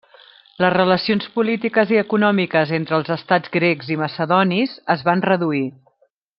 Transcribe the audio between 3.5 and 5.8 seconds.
grecs i macedonis es van reduir.